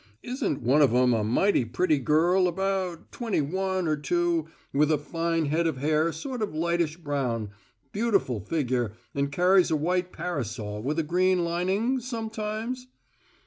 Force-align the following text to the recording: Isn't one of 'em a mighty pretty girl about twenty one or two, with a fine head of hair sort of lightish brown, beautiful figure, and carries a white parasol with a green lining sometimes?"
Isn't 0.23 0.63
one 0.63 0.81
of 0.81 0.95
'em 0.95 1.13
a 1.13 1.23
mighty 1.23 1.63
pretty 1.63 1.99
girl 1.99 2.47
about 2.47 3.11
twenty 3.11 3.39
one 3.41 3.87
or 3.87 3.95
two, 3.95 4.47
with 4.73 4.91
a 4.91 4.97
fine 4.97 5.45
head 5.45 5.67
of 5.67 5.77
hair 5.77 6.11
sort 6.11 6.41
of 6.41 6.55
lightish 6.55 6.97
brown, 6.97 7.51
beautiful 7.91 8.39
figure, 8.39 8.93
and 9.13 9.31
carries 9.31 9.69
a 9.69 9.75
white 9.75 10.11
parasol 10.11 10.81
with 10.81 10.97
a 10.97 11.03
green 11.03 11.45
lining 11.45 11.99
sometimes?" 11.99 12.87